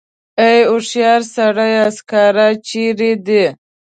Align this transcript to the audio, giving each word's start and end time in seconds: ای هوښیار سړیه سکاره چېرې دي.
ای 0.43 0.57
هوښیار 0.69 1.21
سړیه 1.35 1.83
سکاره 1.97 2.47
چېرې 2.67 3.11
دي. 3.27 3.45